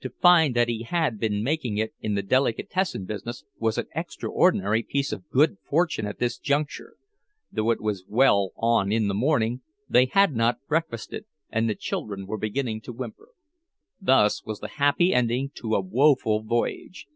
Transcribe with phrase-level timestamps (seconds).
[0.00, 4.82] To find that he had been making it in the delicatessen business was an extraordinary
[4.82, 6.96] piece of good fortune at this juncture;
[7.52, 12.26] though it was well on in the morning, they had not breakfasted, and the children
[12.26, 13.28] were beginning to whimper.
[14.00, 17.06] Thus was the happy ending to a woeful voyage.